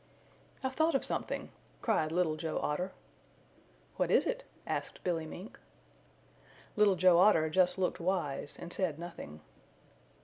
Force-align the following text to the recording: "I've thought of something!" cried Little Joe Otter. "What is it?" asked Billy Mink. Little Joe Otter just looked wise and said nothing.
"I've 0.63 0.73
thought 0.73 0.95
of 0.95 1.05
something!" 1.05 1.51
cried 1.83 2.11
Little 2.11 2.35
Joe 2.35 2.57
Otter. 2.57 2.91
"What 3.97 4.09
is 4.09 4.25
it?" 4.25 4.43
asked 4.65 5.03
Billy 5.03 5.27
Mink. 5.27 5.59
Little 6.75 6.95
Joe 6.95 7.19
Otter 7.19 7.51
just 7.51 7.77
looked 7.77 7.99
wise 7.99 8.57
and 8.57 8.73
said 8.73 8.97
nothing. 8.97 9.41